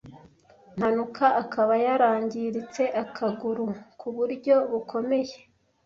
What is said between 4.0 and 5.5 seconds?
buryo bukomeye